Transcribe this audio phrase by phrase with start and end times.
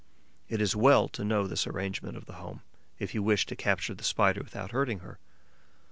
[0.49, 2.63] It is well to know this arrangement of the home,
[2.97, 5.19] if you wish to capture the Spider without hurting her.